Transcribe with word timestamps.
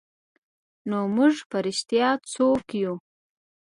نو 0.89 0.97
موږ 1.15 1.33
په 1.49 1.57
رښتیا 1.67 2.09
څوک 2.33 2.65
یو؟ 2.81 2.93